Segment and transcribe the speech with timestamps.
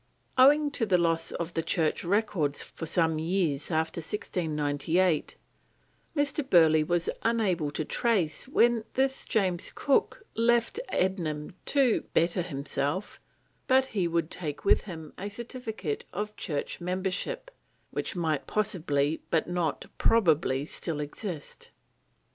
[0.35, 5.35] Owing to the loss of the church records for some years after 1698,
[6.17, 6.49] Mr.
[6.49, 13.19] Burleigh is unable to trace when this James Cook left Ednam to "better himself,"
[13.67, 17.51] but he would take with him a "testificate of church membership"
[17.91, 21.69] which might possibly, but not probably, still exist.